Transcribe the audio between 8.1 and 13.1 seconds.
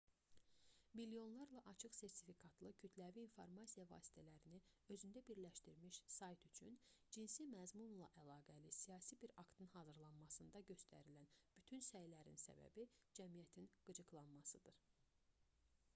əlaqəli siyasi bir aktın hazırlanmasında göstərilən bütün bu səylərin səbəbi